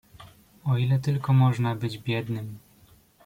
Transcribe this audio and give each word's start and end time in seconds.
"„O 0.65 0.77
ile 0.77 0.99
tylko 0.99 1.33
można 1.33 1.75
być 1.75 1.97
biednym." 1.97 2.57